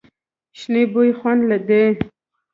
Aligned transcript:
شنې 0.59 0.83
بوی 0.91 1.09
خوند 1.19 1.43
دی. 1.67 1.83